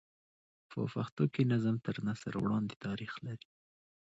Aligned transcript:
په 0.69 0.79
پښتو 0.93 1.23
کښي 1.33 1.43
نظم 1.51 1.75
تر 1.85 1.95
نثر 2.07 2.33
وړاندي 2.37 2.75
تاریخ 2.85 3.13
لري. 3.25 3.47